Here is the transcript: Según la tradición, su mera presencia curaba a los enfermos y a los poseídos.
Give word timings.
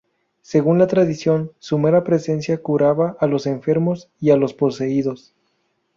Según 0.41 0.79
la 0.79 0.87
tradición, 0.87 1.51
su 1.59 1.77
mera 1.77 2.03
presencia 2.03 2.59
curaba 2.59 3.15
a 3.19 3.27
los 3.27 3.45
enfermos 3.45 4.09
y 4.19 4.31
a 4.31 4.35
los 4.35 4.55
poseídos. 4.55 5.35